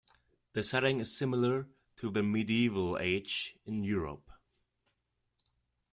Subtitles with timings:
[0.53, 1.67] The setting is similar
[1.97, 4.31] to the medieval age in Europe.